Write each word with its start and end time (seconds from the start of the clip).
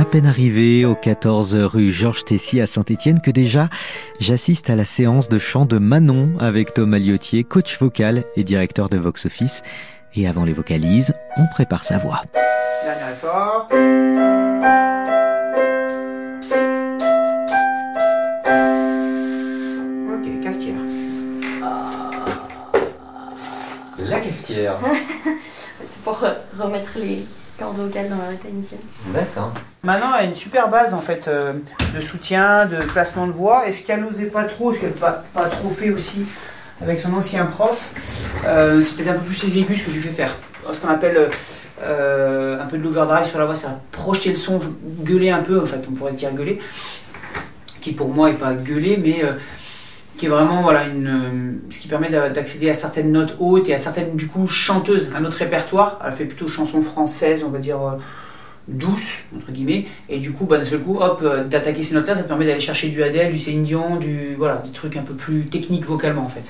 à 0.00 0.04
peine 0.06 0.24
arrivé 0.24 0.86
au 0.86 0.94
14 0.94 1.54
rue 1.56 1.92
Georges 1.92 2.24
Tessy 2.24 2.58
à 2.62 2.66
Saint-Étienne 2.66 3.20
que 3.20 3.30
déjà 3.30 3.68
j'assiste 4.18 4.70
à 4.70 4.74
la 4.74 4.86
séance 4.86 5.28
de 5.28 5.38
chant 5.38 5.66
de 5.66 5.76
Manon 5.76 6.38
avec 6.38 6.72
Thomas 6.72 6.98
Liotier, 6.98 7.44
coach 7.44 7.78
vocal 7.78 8.24
et 8.34 8.42
directeur 8.42 8.88
de 8.88 8.96
Vox 8.96 9.26
Office. 9.26 9.62
Et 10.14 10.26
avant 10.26 10.46
les 10.46 10.54
vocalises, 10.54 11.12
on 11.36 11.46
prépare 11.52 11.84
sa 11.84 11.98
voix. 11.98 12.22
Ok, 20.14 20.40
cafetière. 20.42 20.76
La 23.98 24.20
cafetière. 24.20 24.78
C'est 25.84 26.02
pour 26.02 26.24
remettre 26.58 26.92
les 26.96 27.26
cordes 27.60 27.76
vocales 27.76 28.08
dans 28.08 28.30
état 28.30 28.48
initial. 28.48 28.80
D'accord. 29.14 29.52
Maintenant, 29.82 30.08
elle 30.18 30.26
a 30.26 30.28
une 30.28 30.36
super 30.36 30.68
base 30.68 30.94
en 30.94 31.00
fait 31.00 31.28
euh, 31.28 31.52
de 31.94 32.00
soutien, 32.00 32.66
de 32.66 32.78
placement 32.78 33.26
de 33.26 33.32
voix. 33.32 33.68
Et 33.68 33.72
ce 33.72 33.86
qu'elle 33.86 34.00
n'osait 34.00 34.26
pas 34.26 34.44
trop, 34.44 34.72
ce 34.72 34.80
qu'elle 34.80 34.90
n'a 34.90 34.96
pas, 34.96 35.24
pas 35.34 35.48
trop 35.48 35.68
fait 35.68 35.90
aussi 35.90 36.24
avec 36.82 36.98
son 36.98 37.12
ancien 37.12 37.44
prof, 37.46 37.92
euh, 38.46 38.80
c'est 38.80 38.96
peut-être 38.96 39.10
un 39.10 39.18
peu 39.18 39.26
plus 39.26 39.44
les 39.44 39.58
aigus 39.58 39.82
que 39.82 39.90
je 39.90 39.96
lui 39.96 40.02
fais 40.02 40.14
faire. 40.14 40.34
Ce 40.72 40.80
qu'on 40.80 40.88
appelle 40.88 41.30
euh, 41.82 42.62
un 42.62 42.66
peu 42.66 42.78
de 42.78 42.82
l'overdrive 42.82 43.26
sur 43.26 43.38
la 43.38 43.46
voix, 43.46 43.54
c'est 43.54 43.66
projeter 43.92 44.30
le 44.30 44.36
son, 44.36 44.60
gueuler 45.02 45.30
un 45.30 45.42
peu, 45.42 45.60
en 45.60 45.66
fait, 45.66 45.82
on 45.90 45.92
pourrait 45.92 46.12
dire 46.12 46.32
gueuler, 46.32 46.60
qui 47.80 47.92
pour 47.92 48.08
moi 48.08 48.30
n'est 48.30 48.36
pas 48.36 48.54
gueuler, 48.54 48.98
mais 49.02 49.22
euh, 49.22 49.32
qui 50.20 50.26
est 50.26 50.28
vraiment 50.28 50.62
voilà, 50.62 50.84
une, 50.86 51.06
euh, 51.08 51.70
ce 51.70 51.78
qui 51.78 51.88
permet 51.88 52.10
d'a- 52.10 52.28
d'accéder 52.28 52.68
à 52.68 52.74
certaines 52.74 53.10
notes 53.10 53.36
hautes 53.38 53.70
et 53.70 53.74
à 53.74 53.78
certaines 53.78 54.16
du 54.16 54.28
coup 54.28 54.46
chanteuses, 54.46 55.08
à 55.14 55.20
notre 55.20 55.38
répertoire. 55.38 55.98
Elle 56.04 56.12
fait 56.12 56.26
plutôt 56.26 56.46
chansons 56.46 56.82
françaises, 56.82 57.42
on 57.42 57.48
va 57.48 57.58
dire 57.58 57.80
euh, 57.82 57.96
douces, 58.68 59.24
entre 59.34 59.50
guillemets, 59.50 59.86
et 60.10 60.18
du 60.18 60.32
coup, 60.32 60.44
bah, 60.44 60.58
d'un 60.58 60.66
seul 60.66 60.80
coup, 60.80 60.98
hop, 61.00 61.20
euh, 61.22 61.44
d'attaquer 61.44 61.82
ces 61.82 61.94
notes-là, 61.94 62.16
ça 62.16 62.22
te 62.22 62.28
permet 62.28 62.46
d'aller 62.46 62.60
chercher 62.60 62.88
du 62.88 63.02
Adele, 63.02 63.32
du 63.32 63.38
Céline 63.38 63.62
Dion, 63.62 63.96
du, 63.96 64.34
voilà, 64.36 64.56
des 64.56 64.70
trucs 64.72 64.96
un 64.98 65.02
peu 65.02 65.14
plus 65.14 65.46
techniques 65.46 65.86
vocalement 65.86 66.22
en 66.22 66.28
fait. 66.28 66.44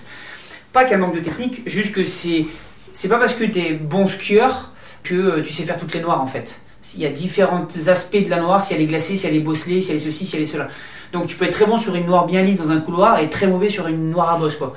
Pas 0.73 0.85
qu'elle 0.85 0.99
manque 0.99 1.15
de 1.15 1.21
technique, 1.21 1.63
juste 1.67 1.95
que 1.95 2.05
c'est, 2.05 2.47
c'est 2.93 3.09
pas 3.09 3.19
parce 3.19 3.35
que 3.35 3.45
t'es 3.45 3.75
bon 3.75 4.09
skieur 4.09 4.73
que 5.05 5.41
tu 5.41 5.53
sais 5.53 5.63
faire 5.63 5.79
toutes 5.79 5.95
les 5.95 6.01
noires 6.01 6.21
en 6.21 6.27
fait. 6.27 6.61
Il 6.95 7.01
y 7.01 7.07
a 7.07 7.11
différents 7.11 7.67
aspects 7.89 8.23
de 8.25 8.31
la 8.31 8.41
noire, 8.41 8.63
si 8.63 8.75
elle 8.75 8.81
est 8.81 8.87
glacée, 8.87 9.17
si 9.17 9.27
elle 9.27 9.35
est 9.35 9.41
bosselée, 9.41 9.81
si 9.81 9.91
elle 9.91 9.99
est 9.99 10.01
ceci, 10.01 10.25
si 10.25 10.37
elle 10.37 10.43
est 10.43 10.47
cela. 10.47 10.69
Donc 11.13 11.27
tu 11.27 11.37
peux 11.37 11.45
être 11.45 11.53
très 11.53 11.67
bon 11.67 11.79
sur 11.79 11.95
une 11.95 12.07
noire 12.07 12.27
bien 12.27 12.43
lisse 12.43 12.59
dans 12.59 12.71
un 12.71 12.81
couloir 12.81 13.19
et 13.19 13.29
très 13.29 13.47
mauvais 13.47 13.69
sur 13.69 13.87
une 13.89 14.11
noire 14.11 14.35
à 14.35 14.39
bosse 14.39 14.57
quoi. 14.57 14.75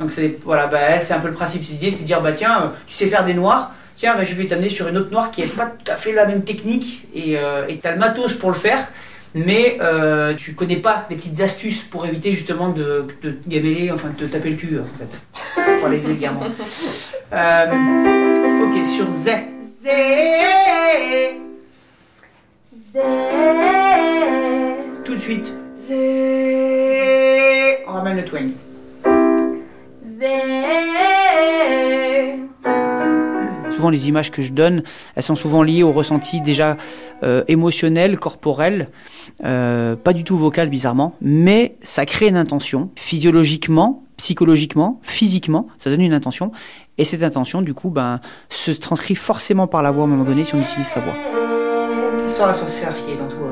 Donc 0.00 0.10
c'est 0.10 0.38
voilà, 0.44 0.66
bah, 0.66 0.98
c'est 1.00 1.14
un 1.14 1.20
peu 1.20 1.28
le 1.28 1.34
principe. 1.34 1.62
L'idée, 1.62 1.90
c'est 1.90 2.00
de 2.00 2.04
dire 2.04 2.20
bah 2.20 2.32
tiens, 2.32 2.62
euh, 2.62 2.68
tu 2.86 2.94
sais 2.94 3.06
faire 3.06 3.24
des 3.24 3.34
noirs, 3.34 3.72
tiens, 3.94 4.14
bah, 4.16 4.24
je 4.24 4.34
vais 4.34 4.46
t'amener 4.46 4.68
sur 4.68 4.88
une 4.88 4.96
autre 4.96 5.10
noire 5.10 5.30
qui 5.30 5.42
est 5.42 5.56
pas 5.56 5.66
tout 5.66 5.90
à 5.90 5.96
fait 5.96 6.12
la 6.12 6.26
même 6.26 6.42
technique 6.42 7.06
et 7.14 7.36
euh, 7.38 7.66
t'as 7.80 7.92
le 7.92 7.98
matos 7.98 8.34
pour 8.34 8.50
le 8.50 8.56
faire, 8.56 8.88
mais 9.34 9.78
euh, 9.80 10.34
tu 10.34 10.54
connais 10.54 10.76
pas 10.76 11.06
les 11.08 11.16
petites 11.16 11.40
astuces 11.40 11.82
pour 11.82 12.06
éviter 12.06 12.32
justement 12.32 12.70
de, 12.70 13.06
te 13.22 13.28
enfin 13.92 14.08
de 14.08 14.24
te 14.26 14.32
taper 14.32 14.50
le 14.50 14.56
cul 14.56 14.78
en 14.80 14.98
fait. 14.98 15.20
Pour 15.78 15.86
aller 15.86 15.98
vulgairement. 15.98 16.42
Euh, 17.32 17.66
ok, 18.64 18.86
sur 18.86 19.08
Z. 19.10 19.30
Z. 19.62 19.88
Tout 25.04 25.14
de 25.14 25.18
suite. 25.18 25.52
On 27.86 27.92
ramène 27.92 28.16
le 28.16 28.24
twang. 28.24 28.52
Souvent, 33.70 33.90
les 33.90 34.08
images 34.08 34.30
que 34.30 34.40
je 34.40 34.52
donne, 34.52 34.82
elles 35.14 35.22
sont 35.22 35.34
souvent 35.34 35.62
liées 35.62 35.82
au 35.82 35.92
ressenti 35.92 36.40
déjà 36.40 36.78
euh, 37.22 37.44
émotionnel, 37.48 38.18
corporel, 38.18 38.88
euh, 39.44 39.94
pas 39.96 40.14
du 40.14 40.24
tout 40.24 40.38
vocal 40.38 40.70
bizarrement, 40.70 41.14
mais 41.20 41.76
ça 41.82 42.06
crée 42.06 42.28
une 42.28 42.38
intention. 42.38 42.88
Physiologiquement, 42.96 44.04
psychologiquement, 44.16 45.00
physiquement, 45.02 45.66
ça 45.76 45.90
donne 45.90 46.00
une 46.00 46.14
intention, 46.14 46.50
et 46.96 47.04
cette 47.04 47.22
intention, 47.22 47.60
du 47.60 47.74
coup, 47.74 47.90
ben, 47.90 48.20
se 48.48 48.70
transcrit 48.70 49.16
forcément 49.16 49.66
par 49.66 49.82
la 49.82 49.90
voix 49.90 50.04
à 50.04 50.06
un 50.06 50.10
moment 50.10 50.24
donné 50.24 50.44
si 50.44 50.54
on 50.54 50.62
utilise 50.62 50.86
sa 50.86 51.00
voix. 51.00 51.45
Sors 52.36 52.46
la 52.48 52.54
sorcière 52.54 52.92
qui 52.92 53.12
est 53.12 53.20
en 53.20 53.28
toi. 53.28 53.50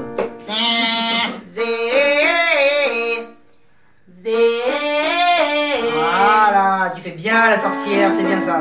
Voilà, 5.94 6.92
tu 6.94 7.00
fais 7.02 7.10
bien 7.12 7.50
la 7.50 7.58
sorcière, 7.58 8.12
c'est 8.12 8.24
bien 8.24 8.40
ça. 8.40 8.60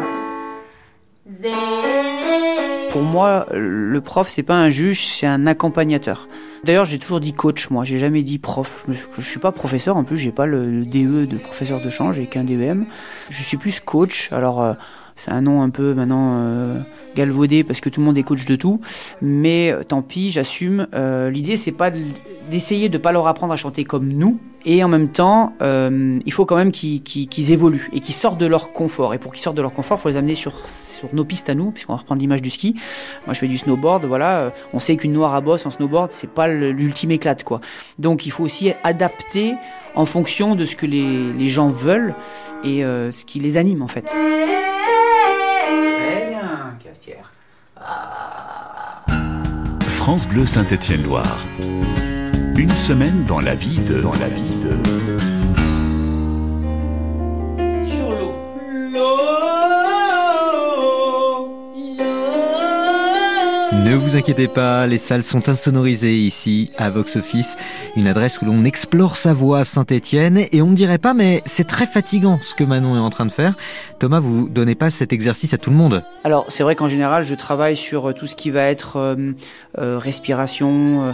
Pour 2.91 3.01
moi, 3.01 3.47
le 3.51 3.99
prof, 4.01 4.27
c'est 4.29 4.43
pas 4.43 4.55
un 4.55 4.69
juge, 4.69 5.05
c'est 5.05 5.25
un 5.25 5.47
accompagnateur. 5.47 6.27
D'ailleurs, 6.63 6.85
j'ai 6.85 6.99
toujours 6.99 7.19
dit 7.19 7.33
coach, 7.33 7.69
moi, 7.69 7.83
j'ai 7.83 7.97
jamais 7.97 8.21
dit 8.23 8.37
prof. 8.39 8.83
Je, 8.85 8.91
me 8.91 8.95
suis- 8.95 9.07
je 9.17 9.21
suis 9.21 9.39
pas 9.39 9.51
professeur, 9.51 9.97
en 9.97 10.03
plus, 10.03 10.17
j'ai 10.17 10.31
pas 10.31 10.45
le, 10.45 10.69
le 10.69 10.85
DE 10.85 11.25
de 11.25 11.37
professeur 11.37 11.81
de 11.83 11.89
chant, 11.89 12.13
j'ai 12.13 12.25
qu'un 12.27 12.43
DEM. 12.43 12.85
Je 13.29 13.41
suis 13.43 13.57
plus 13.57 13.79
coach, 13.79 14.29
alors 14.31 14.61
euh, 14.61 14.73
c'est 15.15 15.31
un 15.31 15.41
nom 15.41 15.61
un 15.61 15.69
peu 15.69 15.93
maintenant 15.93 16.33
euh, 16.35 16.79
galvaudé 17.15 17.63
parce 17.63 17.81
que 17.81 17.89
tout 17.89 17.99
le 17.99 18.05
monde 18.05 18.17
est 18.17 18.23
coach 18.23 18.45
de 18.45 18.55
tout, 18.55 18.79
mais 19.21 19.71
euh, 19.71 19.83
tant 19.83 20.01
pis, 20.01 20.31
j'assume. 20.31 20.87
Euh, 20.93 21.29
L'idée, 21.29 21.57
c'est 21.57 21.71
pas 21.71 21.91
de- 21.91 21.99
d'essayer 22.49 22.89
de 22.89 22.97
pas 22.97 23.11
leur 23.11 23.27
apprendre 23.27 23.53
à 23.53 23.55
chanter 23.55 23.83
comme 23.83 24.07
nous, 24.07 24.39
et 24.65 24.83
en 24.83 24.87
même 24.87 25.09
temps, 25.09 25.53
euh, 25.61 26.19
il 26.25 26.31
faut 26.31 26.45
quand 26.45 26.55
même 26.55 26.71
qu'ils 26.71 27.51
évoluent 27.51 27.89
et 27.93 27.99
qu'ils 27.99 28.15
sortent 28.15 28.39
de 28.39 28.45
leur 28.45 28.71
confort. 28.71 29.13
Et 29.13 29.17
pour 29.17 29.33
qu'ils 29.33 29.41
sortent 29.41 29.57
de 29.57 29.61
leur 29.61 29.73
confort, 29.73 29.97
il 29.97 30.01
faut 30.01 30.09
les 30.09 30.17
amener 30.17 30.35
sur, 30.35 30.53
nos 31.11 31.25
pistes 31.25 31.49
à 31.49 31.53
nous, 31.53 31.71
puisqu'on 31.71 31.93
va 31.93 31.99
reprendre 31.99 32.21
l'image 32.21 32.41
du 32.41 32.49
ski. 32.49 32.75
Moi, 33.25 33.33
je 33.33 33.39
fais 33.39 33.47
du 33.47 33.57
snowboard, 33.57 34.05
voilà. 34.05 34.53
On 34.73 34.79
sait 34.79 34.95
qu'une 34.95 35.13
noire 35.13 35.35
à 35.35 35.41
bosse 35.41 35.65
en 35.65 35.69
snowboard, 35.69 36.11
c'est 36.11 36.29
pas 36.29 36.47
l'ultime 36.47 37.11
éclate, 37.11 37.43
quoi. 37.43 37.59
Donc, 37.99 38.25
il 38.25 38.31
faut 38.31 38.43
aussi 38.43 38.71
adapter 38.83 39.53
en 39.95 40.05
fonction 40.05 40.55
de 40.55 40.63
ce 40.65 40.77
que 40.77 40.85
les, 40.85 41.47
gens 41.49 41.67
veulent 41.69 42.15
et 42.63 42.81
ce 42.83 43.25
qui 43.25 43.39
les 43.39 43.57
anime, 43.57 43.81
en 43.81 43.87
fait. 43.87 44.15
France 50.03 50.27
Bleu 50.27 50.45
Saint-Étienne-Loire. 50.45 51.45
Une 52.57 52.75
semaine 52.75 53.23
dans 53.25 53.39
la 53.39 53.55
vie 53.55 53.79
de. 53.79 54.01
Dans 54.01 54.11
la 54.11 54.27
vie 54.27 54.49
de. 54.57 54.77
Sur 57.89 58.11
l'eau. 58.11 58.33
Ne 63.93 63.99
vous 63.99 64.15
inquiétez 64.15 64.47
pas, 64.47 64.87
les 64.87 64.97
salles 64.97 65.21
sont 65.21 65.49
insonorisées 65.49 66.17
ici 66.17 66.71
à 66.79 66.89
Vox 66.89 67.15
Office, 67.15 67.57
une 67.95 68.07
adresse 68.07 68.41
où 68.41 68.45
l'on 68.45 68.65
explore 68.65 69.17
sa 69.17 69.33
voix 69.33 69.63
Saint-Étienne 69.63 70.45
et 70.51 70.63
on 70.63 70.71
ne 70.71 70.75
dirait 70.75 70.97
pas 70.97 71.13
mais 71.13 71.43
c'est 71.45 71.67
très 71.67 71.85
fatigant 71.85 72.39
ce 72.41 72.55
que 72.55 72.63
Manon 72.63 72.95
est 72.95 72.99
en 72.99 73.11
train 73.11 73.27
de 73.27 73.31
faire. 73.31 73.53
Thomas, 73.99 74.19
vous 74.19 74.49
donnez 74.49 74.73
pas 74.73 74.89
cet 74.89 75.13
exercice 75.13 75.53
à 75.53 75.59
tout 75.59 75.69
le 75.69 75.75
monde. 75.75 76.03
Alors, 76.23 76.47
c'est 76.49 76.63
vrai 76.63 76.75
qu'en 76.75 76.87
général, 76.87 77.23
je 77.23 77.35
travaille 77.35 77.77
sur 77.77 78.09
euh, 78.09 78.13
tout 78.13 78.25
ce 78.25 78.35
qui 78.35 78.49
va 78.49 78.63
être 78.63 78.97
euh, 78.97 79.33
euh, 79.77 79.99
respiration, 79.99 81.13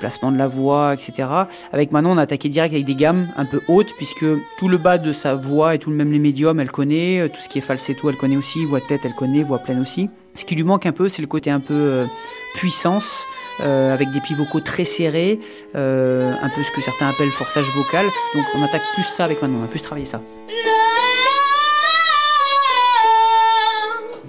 placement 0.00 0.32
de 0.32 0.38
la 0.38 0.48
voix, 0.48 0.94
etc. 0.94 1.28
Avec 1.74 1.92
Manon, 1.92 2.12
on 2.12 2.16
a 2.16 2.22
attaqué 2.22 2.48
direct 2.48 2.72
avec 2.72 2.86
des 2.86 2.94
gammes 2.94 3.28
un 3.36 3.44
peu 3.44 3.60
hautes, 3.68 3.92
puisque 3.98 4.24
tout 4.56 4.68
le 4.68 4.78
bas 4.78 4.96
de 4.96 5.12
sa 5.12 5.34
voix 5.34 5.74
et 5.74 5.78
tout 5.78 5.90
le 5.90 5.96
même 5.96 6.10
les 6.10 6.18
médiums, 6.18 6.58
elle 6.58 6.70
connaît. 6.70 7.28
Tout 7.28 7.42
ce 7.42 7.50
qui 7.50 7.58
est 7.58 7.60
falsetto, 7.60 8.08
elle 8.08 8.16
connaît 8.16 8.38
aussi. 8.38 8.64
Voix 8.64 8.80
de 8.80 8.86
tête, 8.86 9.02
elle 9.04 9.14
connaît. 9.14 9.42
Voix 9.42 9.58
pleine 9.58 9.80
aussi. 9.80 10.08
Ce 10.34 10.44
qui 10.44 10.54
lui 10.56 10.64
manque 10.64 10.86
un 10.86 10.92
peu, 10.92 11.08
c'est 11.08 11.22
le 11.22 11.28
côté 11.28 11.50
un 11.50 11.60
peu 11.60 11.74
euh, 11.74 12.06
puissance, 12.54 13.24
euh, 13.60 13.94
avec 13.94 14.10
des 14.10 14.20
plis 14.20 14.34
vocaux 14.34 14.60
très 14.60 14.84
serrés, 14.84 15.38
euh, 15.76 16.34
un 16.42 16.48
peu 16.48 16.62
ce 16.62 16.72
que 16.72 16.80
certains 16.80 17.08
appellent 17.08 17.30
forçage 17.30 17.66
vocal. 17.74 18.04
Donc, 18.34 18.44
on 18.56 18.62
attaque 18.64 18.82
plus 18.94 19.04
ça 19.04 19.24
avec 19.24 19.40
Manon. 19.42 19.58
On 19.58 19.62
va 19.62 19.68
plus 19.68 19.82
travailler 19.82 20.06
ça. 20.06 20.20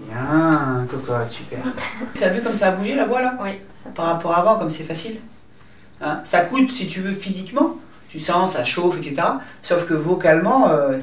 Bien, 0.08 0.86
cocotte, 0.90 1.32
super. 1.32 1.60
T'as 2.20 2.30
vu 2.30 2.42
comme 2.42 2.56
ça 2.56 2.68
a 2.68 2.72
bougé 2.72 2.96
la 2.96 3.06
voix 3.06 3.22
là? 3.22 3.38
Oui. 3.42 3.62
Par 3.96 4.06
rapport 4.06 4.32
à 4.34 4.40
avant, 4.40 4.58
comme 4.58 4.70
c'est 4.70 4.84
facile 4.84 5.18
Hein, 6.02 6.22
Ça 6.24 6.42
coûte 6.42 6.72
si 6.72 6.88
tu 6.88 7.00
veux 7.00 7.14
physiquement, 7.14 7.78
tu 8.10 8.20
sens, 8.20 8.54
ça 8.54 8.66
chauffe, 8.66 8.98
etc. 8.98 9.22
Sauf 9.62 9.86
que 9.86 9.94
vocalement, 9.94 10.70
euh, 10.70 10.98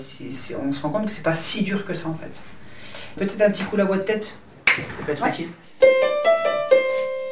on 0.62 0.72
se 0.72 0.82
rend 0.82 0.90
compte 0.90 1.06
que 1.06 1.10
c'est 1.10 1.22
pas 1.22 1.34
si 1.34 1.62
dur 1.62 1.84
que 1.84 1.94
ça 1.94 2.08
en 2.08 2.14
fait. 2.14 2.40
Peut-être 3.16 3.40
un 3.40 3.50
petit 3.50 3.64
coup 3.64 3.76
la 3.76 3.84
voix 3.84 3.96
de 3.96 4.02
tête, 4.02 4.36
ça 4.76 5.04
peut 5.04 5.12
être 5.12 5.22
Ouais. 5.22 5.28
utile. 5.30 5.48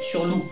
Sur 0.01 0.25
nous. 0.27 0.43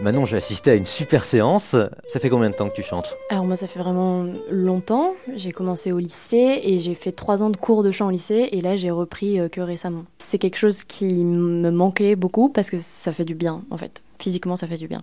Manon, 0.00 0.26
j'ai 0.26 0.36
assisté 0.36 0.72
à 0.72 0.74
une 0.74 0.84
super 0.84 1.24
séance. 1.24 1.76
Ça 2.08 2.20
fait 2.20 2.28
combien 2.28 2.50
de 2.50 2.54
temps 2.54 2.68
que 2.68 2.74
tu 2.74 2.82
chantes? 2.82 3.16
Alors 3.30 3.44
moi 3.44 3.56
ça 3.56 3.66
fait 3.66 3.78
vraiment 3.78 4.26
longtemps. 4.50 5.12
J'ai 5.36 5.52
commencé 5.52 5.92
au 5.92 5.98
lycée 5.98 6.60
et 6.62 6.78
j'ai 6.80 6.94
fait 6.94 7.12
trois 7.12 7.42
ans 7.42 7.48
de 7.50 7.56
cours 7.56 7.82
de 7.82 7.90
chant 7.92 8.08
au 8.08 8.10
lycée 8.10 8.48
et 8.52 8.60
là 8.60 8.76
j'ai 8.76 8.90
repris 8.90 9.38
euh, 9.40 9.48
que 9.48 9.60
récemment. 9.60 10.04
C'est 10.18 10.38
quelque 10.38 10.56
chose 10.58 10.82
qui 10.84 11.24
me 11.24 11.70
manquait 11.70 12.16
beaucoup 12.16 12.48
parce 12.50 12.70
que 12.70 12.78
ça 12.80 13.12
fait 13.12 13.24
du 13.24 13.34
bien 13.34 13.62
en 13.70 13.78
fait. 13.78 14.02
Physiquement 14.18 14.56
ça 14.56 14.66
fait 14.66 14.76
du 14.76 14.88
bien. 14.88 14.98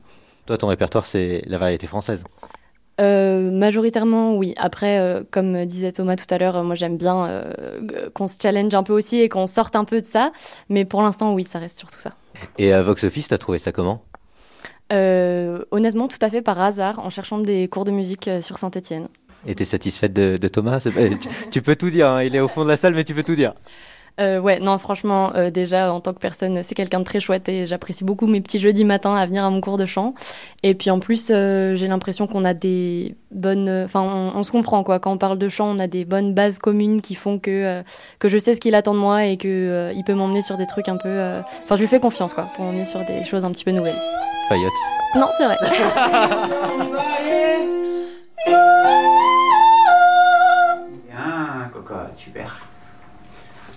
Toi, 0.45 0.57
ton 0.57 0.67
répertoire, 0.67 1.05
c'est 1.05 1.41
la 1.47 1.57
variété 1.57 1.87
française. 1.87 2.23
Euh, 3.01 3.49
majoritairement, 3.51 4.35
oui. 4.35 4.53
Après, 4.57 4.99
euh, 4.99 5.23
comme 5.31 5.65
disait 5.65 5.91
Thomas 5.91 6.15
tout 6.15 6.31
à 6.33 6.37
l'heure, 6.37 6.57
euh, 6.57 6.63
moi 6.63 6.75
j'aime 6.75 6.97
bien 6.97 7.43
qu'on 8.13 8.27
se 8.27 8.37
challenge 8.41 8.73
un 8.73 8.83
peu 8.83 8.93
aussi 8.93 9.19
et 9.19 9.29
qu'on 9.29 9.47
sorte 9.47 9.75
un 9.75 9.85
peu 9.85 9.99
de 9.99 10.05
ça. 10.05 10.31
Mais 10.69 10.85
pour 10.85 11.01
l'instant, 11.01 11.33
oui, 11.33 11.43
ça 11.43 11.59
reste 11.59 11.79
surtout 11.79 11.99
ça. 11.99 12.11
Et 12.57 12.71
à 12.71 12.81
Vox 12.83 13.03
Office, 13.03 13.29
t'as 13.29 13.37
trouvé 13.37 13.57
ça 13.57 13.71
comment? 13.71 14.03
Honnêtement, 14.91 16.07
tout 16.07 16.19
à 16.21 16.29
fait 16.29 16.41
par 16.41 16.59
hasard, 16.61 16.99
en 16.99 17.09
cherchant 17.09 17.39
des 17.39 17.67
cours 17.69 17.85
de 17.85 17.91
musique 17.91 18.29
sur 18.41 18.57
Saint-Etienne. 18.57 19.07
Et 19.47 19.55
t'es 19.55 19.65
satisfaite 19.65 20.13
de, 20.13 20.37
de 20.37 20.47
Thomas? 20.47 20.85
Tu 21.49 21.61
peux 21.61 21.75
tout 21.75 21.89
dire, 21.89 22.07
hein, 22.09 22.23
il 22.23 22.35
est 22.35 22.41
au 22.41 22.47
fond 22.47 22.63
de 22.63 22.69
la 22.69 22.75
salle, 22.75 22.93
mais 22.93 23.03
tu 23.03 23.15
peux 23.15 23.23
tout 23.23 23.35
dire. 23.35 23.53
Euh, 24.19 24.39
ouais, 24.39 24.59
non, 24.59 24.77
franchement, 24.77 25.31
euh, 25.35 25.49
déjà, 25.49 25.91
en 25.93 25.99
tant 25.99 26.13
que 26.13 26.19
personne, 26.19 26.61
c'est 26.63 26.75
quelqu'un 26.75 26.99
de 26.99 27.05
très 27.05 27.19
chouette 27.19 27.49
et 27.49 27.65
j'apprécie 27.65 28.03
beaucoup 28.03 28.27
mes 28.27 28.41
petits 28.41 28.59
jeudis 28.59 28.83
matins 28.83 29.15
à 29.15 29.25
venir 29.25 29.43
à 29.43 29.49
mon 29.49 29.61
cours 29.61 29.77
de 29.77 29.85
chant. 29.85 30.13
Et 30.63 30.75
puis 30.75 30.91
en 30.91 30.99
plus, 30.99 31.29
euh, 31.31 31.75
j'ai 31.75 31.87
l'impression 31.87 32.27
qu'on 32.27 32.45
a 32.45 32.53
des 32.53 33.15
bonnes. 33.31 33.69
Enfin, 33.85 34.01
on, 34.01 34.37
on 34.37 34.43
se 34.43 34.51
comprend, 34.51 34.83
quoi. 34.83 34.99
Quand 34.99 35.11
on 35.13 35.17
parle 35.17 35.37
de 35.39 35.49
chant, 35.49 35.75
on 35.75 35.79
a 35.79 35.87
des 35.87 36.05
bonnes 36.05 36.33
bases 36.33 36.59
communes 36.59 37.01
qui 37.01 37.15
font 37.15 37.39
que, 37.39 37.49
euh, 37.49 37.81
que 38.19 38.29
je 38.29 38.37
sais 38.37 38.53
ce 38.53 38.59
qu'il 38.61 38.75
attend 38.75 38.93
de 38.93 38.99
moi 38.99 39.25
et 39.25 39.37
qu'il 39.37 39.49
il 39.95 40.03
peut 40.05 40.13
m'emmener 40.13 40.41
sur 40.41 40.57
des 40.57 40.67
trucs 40.67 40.89
un 40.89 40.97
peu. 40.97 41.07
euh, 41.09 41.41
Enfin, 41.63 41.75
je 41.77 41.81
lui 41.81 41.87
fais 41.87 41.99
confiance, 41.99 42.33
quoi, 42.33 42.49
pour 42.55 42.65
m'emmener 42.65 42.85
sur 42.85 42.99
des 43.05 43.23
choses 43.23 43.45
un 43.45 43.51
petit 43.51 43.63
peu 43.63 43.71
nouvelles. 43.71 43.99
Fayotte. 44.49 44.71
Non, 45.15 45.27
c'est 45.37 45.45
vrai. 45.45 45.57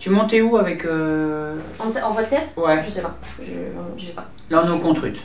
Tu 0.04 0.10
montais 0.10 0.42
où 0.42 0.58
avec. 0.58 0.84
euh, 0.84 1.56
En, 1.78 2.12
voix 2.12 2.22
de 2.24 2.28
tête 2.28 2.52
Ouais, 2.58 2.82
sais 2.90 3.00
pas. 3.00 3.16
Je 3.96 4.04
sais 4.04 4.12
pas. 4.12 4.28
là 4.50 4.60
on 4.62 4.68
est 4.68 4.70
au 4.70 4.78
contrute. 4.78 5.18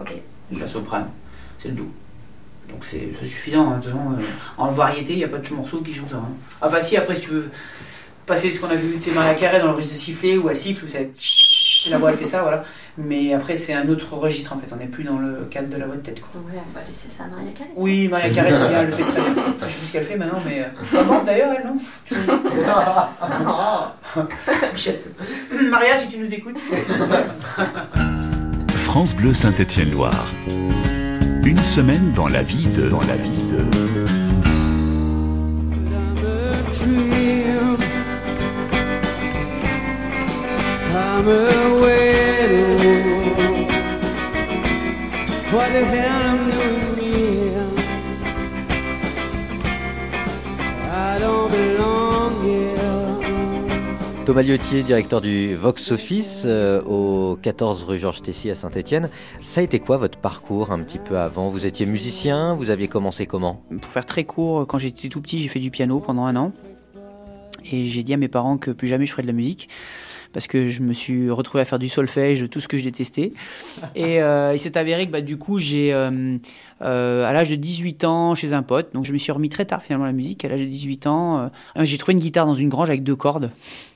Ok. 0.00 0.14
La 0.56 0.68
soprane, 0.68 1.08
c'est 1.58 1.70
le 1.70 1.74
do. 1.74 1.88
Donc 2.70 2.84
c'est 2.84 3.10
suffisant. 3.26 3.72
hein. 3.72 3.78
De 3.78 3.82
toute 3.82 3.90
façon, 3.92 4.12
euh, 4.12 4.22
en 4.62 4.68
variété, 4.70 5.14
il 5.14 5.18
n'y 5.18 5.24
a 5.24 5.28
pas 5.28 5.38
de 5.38 5.54
morceau 5.54 5.78
qui 5.80 5.92
chante 5.92 6.10
ça. 6.10 6.18
hein. 6.18 6.28
Enfin, 6.62 6.80
si 6.80 6.96
après, 6.96 7.16
si 7.16 7.22
tu 7.22 7.30
veux 7.30 7.50
passer 8.24 8.52
ce 8.52 8.60
qu'on 8.60 8.70
a 8.70 8.76
vu, 8.76 9.00
sais, 9.00 9.10
Maria 9.10 9.34
Carré 9.34 9.58
dans 9.58 9.66
le 9.66 9.72
registre 9.72 9.96
de 9.96 10.00
sifflet, 10.00 10.36
où 10.36 10.48
elle 10.48 10.54
siffle, 10.54 10.84
où 10.84 10.88
ça 10.88 10.98
va 10.98 11.04
être. 11.06 11.18
La 11.90 11.98
voix 11.98 12.12
elle 12.12 12.16
fait 12.16 12.24
ça, 12.24 12.40
voilà. 12.40 12.64
Mais 12.96 13.34
après, 13.34 13.56
c'est 13.56 13.74
un 13.74 13.86
autre 13.90 14.14
registre 14.14 14.54
en 14.54 14.58
fait. 14.58 14.72
On 14.72 14.76
n'est 14.76 14.86
plus 14.86 15.04
dans 15.04 15.18
le 15.18 15.46
cadre 15.50 15.68
de 15.68 15.76
la 15.76 15.84
voix 15.86 15.96
de 15.96 16.00
tête. 16.00 16.18
Quoi. 16.22 16.40
Ouais, 16.40 16.56
on 16.56 16.72
va 16.78 16.82
laisser 16.86 17.10
ça 17.10 17.24
à 17.24 17.26
Maria 17.26 17.50
Carré. 17.50 17.68
Oui, 17.76 18.08
Maria 18.08 18.30
Carré, 18.30 18.52
c'est 18.54 18.68
bien, 18.68 18.80
elle 18.80 18.86
le 18.86 18.92
fait 18.92 19.04
très 19.04 19.20
bien. 19.32 19.32
Enfin, 19.32 19.54
je 19.60 19.66
sais 19.66 19.78
plus 19.80 19.86
ce 19.88 19.92
qu'elle 19.92 20.04
fait 20.06 20.16
maintenant, 20.16 20.38
mais. 20.46 20.62
euh, 20.62 20.68
Elle 20.80 21.04
chante 21.04 21.26
d'ailleurs, 21.26 21.52
elle, 21.58 21.66
non. 21.66 21.76
Maria, 25.70 25.96
si 25.98 26.08
tu 26.08 26.18
nous 26.18 26.32
écoutes. 26.32 26.58
France 28.76 29.14
Bleu 29.14 29.34
Saint-Étienne-Loire. 29.34 30.26
Une 31.44 31.62
semaine 31.62 32.12
dans 32.14 32.28
la 32.28 32.42
vie 32.42 32.66
de. 32.66 32.88
Dans 32.88 33.02
la 33.02 33.16
vie 33.16 33.44
de. 33.50 33.64
Thomas 54.24 54.40
Liotier, 54.40 54.82
directeur 54.82 55.20
du 55.20 55.54
Vox 55.54 55.92
Office 55.92 56.44
euh, 56.46 56.80
au 56.84 57.36
14 57.36 57.82
rue 57.82 57.98
Georges 57.98 58.22
Tessy 58.22 58.48
à 58.48 58.54
Saint-Étienne. 58.54 59.10
Ça 59.42 59.60
a 59.60 59.64
été 59.64 59.80
quoi 59.80 59.98
votre 59.98 60.18
parcours 60.18 60.72
un 60.72 60.78
petit 60.78 60.98
peu 60.98 61.18
avant? 61.18 61.50
Vous 61.50 61.66
étiez 61.66 61.84
musicien 61.84 62.54
Vous 62.54 62.70
aviez 62.70 62.88
commencé 62.88 63.26
comment? 63.26 63.62
Pour 63.82 63.90
faire 63.90 64.06
très 64.06 64.24
court, 64.24 64.66
quand 64.66 64.78
j'étais 64.78 65.10
tout 65.10 65.20
petit, 65.20 65.40
j'ai 65.40 65.48
fait 65.48 65.60
du 65.60 65.70
piano 65.70 66.00
pendant 66.00 66.24
un 66.24 66.36
an. 66.36 66.52
Et 67.70 67.84
j'ai 67.84 68.02
dit 68.02 68.14
à 68.14 68.16
mes 68.16 68.28
parents 68.28 68.56
que 68.56 68.70
plus 68.70 68.88
jamais 68.88 69.04
je 69.04 69.10
ferais 69.10 69.22
de 69.22 69.26
la 69.26 69.34
musique. 69.34 69.68
Parce 70.32 70.46
que 70.46 70.68
je 70.68 70.80
me 70.80 70.94
suis 70.94 71.30
retrouvé 71.30 71.60
à 71.60 71.66
faire 71.66 71.78
du 71.78 71.90
solfège, 71.90 72.48
tout 72.48 72.60
ce 72.60 72.68
que 72.68 72.78
je 72.78 72.84
détestais. 72.84 73.32
Et 73.94 74.22
euh, 74.22 74.54
il 74.54 74.58
s'est 74.58 74.78
avéré 74.78 75.06
que 75.06 75.12
bah, 75.12 75.20
du 75.20 75.36
coup, 75.36 75.58
j'ai, 75.58 75.92
euh, 75.92 76.38
à 76.80 77.32
l'âge 77.32 77.50
de 77.50 77.56
18 77.56 78.04
ans, 78.04 78.34
chez 78.34 78.54
un 78.54 78.62
pote, 78.62 78.94
donc 78.94 79.04
je 79.04 79.12
me 79.12 79.18
suis 79.18 79.32
remis 79.32 79.50
très 79.50 79.66
tard 79.66 79.82
finalement 79.82 80.06
à 80.06 80.08
la 80.08 80.14
musique. 80.14 80.46
À 80.46 80.48
l'âge 80.48 80.60
de 80.60 80.66
18 80.66 81.06
ans, 81.08 81.50
j'ai 81.82 81.98
trouvé 81.98 82.14
une 82.14 82.20
guitare 82.20 82.46
dans 82.46 82.54
une 82.54 82.70
grange 82.70 82.88
avec 82.88 83.02
deux 83.02 83.16
cordes. 83.16 83.50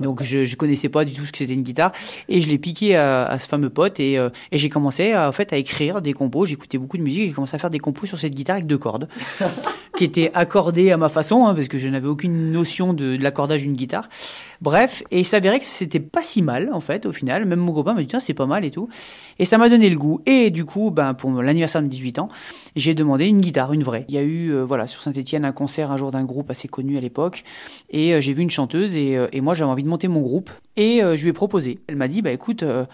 Donc 0.00 0.22
je, 0.22 0.44
je 0.44 0.56
connaissais 0.56 0.88
pas 0.88 1.04
du 1.04 1.12
tout 1.12 1.24
ce 1.26 1.32
que 1.32 1.38
c'était 1.38 1.54
une 1.54 1.62
guitare 1.62 1.92
et 2.28 2.40
je 2.40 2.48
l'ai 2.48 2.58
piqué 2.58 2.96
à, 2.96 3.26
à 3.26 3.38
ce 3.38 3.48
fameux 3.48 3.70
pote 3.70 4.00
et, 4.00 4.18
euh, 4.18 4.30
et 4.52 4.58
j'ai 4.58 4.68
commencé 4.68 5.12
à, 5.12 5.28
en 5.28 5.32
fait 5.32 5.52
à 5.52 5.56
écrire 5.56 6.00
des 6.00 6.12
compos. 6.12 6.46
J'écoutais 6.46 6.78
beaucoup 6.78 6.96
de 6.96 7.02
musique, 7.02 7.28
j'ai 7.28 7.32
commencé 7.34 7.54
à 7.54 7.58
faire 7.58 7.70
des 7.70 7.78
compos 7.78 8.06
sur 8.06 8.18
cette 8.18 8.34
guitare 8.34 8.56
avec 8.56 8.66
deux 8.66 8.78
cordes 8.78 9.08
qui 9.96 10.04
étaient 10.04 10.30
accordées 10.34 10.90
à 10.90 10.96
ma 10.96 11.08
façon 11.08 11.46
hein, 11.46 11.54
parce 11.54 11.68
que 11.68 11.78
je 11.78 11.88
n'avais 11.88 12.08
aucune 12.08 12.52
notion 12.52 12.92
de, 12.94 13.16
de 13.16 13.22
l'accordage 13.22 13.62
d'une 13.62 13.74
guitare. 13.74 14.08
Bref, 14.60 15.02
et 15.10 15.20
il 15.20 15.24
s'avérait 15.24 15.58
que 15.58 15.66
c'était 15.66 16.00
pas 16.00 16.22
si 16.22 16.40
mal 16.40 16.70
en 16.72 16.80
fait 16.80 17.06
au 17.06 17.12
final. 17.12 17.44
Même 17.44 17.60
mon 17.60 17.72
copain 17.72 17.94
m'a 17.94 18.00
dit 18.00 18.06
tiens 18.06 18.20
c'est 18.20 18.34
pas 18.34 18.46
mal 18.46 18.64
et 18.64 18.70
tout. 18.70 18.88
Et 19.38 19.44
ça 19.44 19.58
m'a 19.58 19.68
donné 19.68 19.90
le 19.90 19.96
goût. 19.96 20.20
Et 20.26 20.50
du 20.50 20.64
coup, 20.64 20.90
ben, 20.90 21.12
pour 21.12 21.30
l'anniversaire 21.42 21.82
de 21.82 21.88
18 21.88 22.20
ans, 22.20 22.28
j'ai 22.76 22.94
demandé 22.94 23.26
une 23.26 23.40
guitare, 23.40 23.72
une 23.72 23.82
vraie. 23.82 24.04
Il 24.08 24.14
y 24.14 24.18
a 24.18 24.22
eu 24.22 24.50
euh, 24.52 24.64
voilà 24.64 24.86
sur 24.86 25.02
Saint-Etienne 25.02 25.44
un 25.44 25.52
concert 25.52 25.90
un 25.90 25.96
jour 25.96 26.10
d'un 26.10 26.24
groupe 26.24 26.50
assez 26.50 26.68
connu 26.68 26.96
à 26.96 27.00
l'époque 27.00 27.44
et 27.90 28.14
euh, 28.14 28.20
j'ai 28.20 28.32
vu 28.32 28.42
une 28.42 28.50
chanteuse 28.50 28.94
et, 28.94 29.18
et 29.32 29.40
moi 29.40 29.54
j'avais 29.54 29.70
envie 29.74 29.84
de 29.84 29.88
monter 29.88 30.08
mon 30.08 30.20
groupe 30.20 30.50
et 30.76 31.02
euh, 31.02 31.16
je 31.16 31.22
lui 31.22 31.30
ai 31.30 31.32
proposé. 31.32 31.78
Elle 31.86 31.96
m'a 31.96 32.08
dit 32.08 32.22
bah 32.22 32.32
écoute 32.32 32.62
euh, 32.62 32.86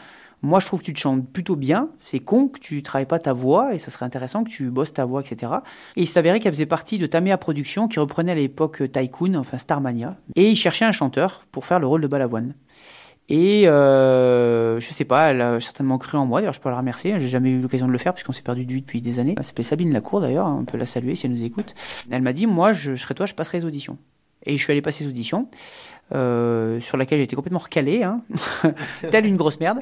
moi, 0.43 0.59
je 0.59 0.67
trouve 0.67 0.81
que 0.81 0.87
tu 0.87 0.95
te 0.95 0.99
chantes 0.99 1.29
plutôt 1.29 1.57
bien. 1.57 1.91
C'est 1.99 2.19
con 2.19 2.49
que 2.49 2.59
tu 2.59 2.83
travailles 2.83 3.07
pas 3.07 3.19
ta 3.19 3.33
voix 3.33 3.75
et 3.75 3.79
ça 3.79 3.91
serait 3.91 4.07
intéressant 4.07 4.43
que 4.43 4.49
tu 4.49 4.71
bosses 4.71 4.95
ta 4.95 5.05
voix, 5.05 5.21
etc. 5.21 5.53
Et 5.97 6.03
il 6.03 6.07
s'avérait 6.07 6.41
qu'elle 6.41 6.53
faisait 6.53 6.67
partie 6.67 6.99
de 6.99 7.07
Tamea 7.07 7.37
Productions 7.37 7.89
qui 7.89 8.01
reprenait 8.01 8.33
à 8.33 8.37
l'époque 8.37 8.91
Tycoon, 8.91 9.35
enfin 9.35 9.59
Starmania. 9.59 10.17
Et 10.37 10.49
il 10.49 10.57
cherchait 10.57 10.87
un 10.87 10.93
chanteur 10.93 11.45
pour 11.53 11.67
faire 11.67 11.79
le 11.79 11.87
rôle 11.87 12.01
de 12.01 12.07
Balavoine. 12.07 12.55
Et 13.29 13.69
euh, 13.69 14.81
je 14.81 14.91
sais 14.91 15.05
pas, 15.05 15.31
elle 15.31 15.41
a 15.41 15.61
certainement 15.61 15.99
cru 15.99 16.19
en 16.19 16.27
moi. 16.27 16.41
D'ailleurs, 16.41 16.55
je 16.55 16.61
peux 16.61 16.71
la 16.71 16.79
remercier. 16.79 17.19
J'ai 17.19 17.29
jamais 17.29 17.51
eu 17.51 17.61
l'occasion 17.61 17.87
de 17.87 17.93
le 17.93 17.99
faire 17.99 18.15
puisqu'on 18.15 18.33
s'est 18.33 18.43
perdu 18.43 18.65
de 18.65 18.73
vue 18.73 18.81
depuis 18.81 19.01
des 19.01 19.19
années. 19.19 19.35
Elle 19.37 19.45
s'appelait 19.45 19.63
Sabine 19.63 19.93
Lacour 19.93 20.21
d'ailleurs. 20.21 20.47
On 20.47 20.65
peut 20.65 20.79
la 20.79 20.87
saluer 20.87 21.15
si 21.15 21.27
elle 21.27 21.33
nous 21.33 21.45
écoute. 21.45 21.75
Elle 22.11 22.23
m'a 22.23 22.33
dit, 22.33 22.47
moi, 22.47 22.73
je, 22.73 22.95
je 22.95 23.03
serais 23.03 23.15
toi, 23.15 23.27
je 23.27 23.35
passerai 23.35 23.59
les 23.59 23.65
auditions. 23.67 23.99
Et 24.47 24.57
je 24.57 24.63
suis 24.63 24.71
allé 24.73 24.81
passer 24.83 25.05
les 25.05 25.11
auditions, 25.11 25.49
euh, 26.15 26.81
sur 26.81 26.97
laquelle 26.97 27.19
j'étais 27.21 27.37
complètement 27.37 27.59
recalé, 27.61 28.03
hein, 28.03 28.19
telle 29.11 29.27
une 29.27 29.37
grosse 29.37 29.61
merde. 29.61 29.79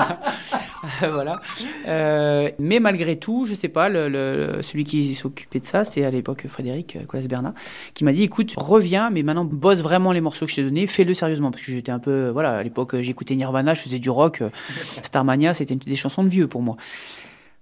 voilà. 1.00 1.40
Euh, 1.88 2.50
mais 2.58 2.80
malgré 2.80 3.16
tout, 3.16 3.44
je 3.44 3.54
sais 3.54 3.68
pas, 3.68 3.88
le, 3.88 4.08
le- 4.08 4.62
celui 4.62 4.84
qui 4.84 5.14
s'occupait 5.14 5.60
de 5.60 5.66
ça, 5.66 5.84
c'était 5.84 6.04
à 6.04 6.10
l'époque 6.10 6.46
Frédéric 6.48 6.96
euh, 6.96 7.04
Colas 7.06 7.26
Bernard, 7.28 7.54
qui 7.94 8.04
m'a 8.04 8.12
dit 8.12 8.22
écoute, 8.22 8.52
reviens, 8.56 9.10
mais 9.10 9.22
maintenant 9.22 9.44
bosse 9.44 9.82
vraiment 9.82 10.12
les 10.12 10.20
morceaux 10.20 10.44
que 10.46 10.50
je 10.50 10.56
t'ai 10.56 10.62
donnés, 10.62 10.86
fais-le 10.86 11.14
sérieusement. 11.14 11.50
Parce 11.50 11.64
que 11.64 11.72
j'étais 11.72 11.92
un 11.92 11.98
peu, 11.98 12.28
voilà, 12.30 12.58
à 12.58 12.62
l'époque 12.62 13.00
j'écoutais 13.00 13.34
Nirvana, 13.34 13.74
je 13.74 13.80
faisais 13.80 13.98
du 13.98 14.10
rock, 14.10 14.42
Starmania, 15.02 15.54
c'était 15.54 15.74
des 15.76 15.96
chansons 15.96 16.22
de 16.24 16.28
vieux 16.28 16.48
pour 16.48 16.62
moi. 16.62 16.76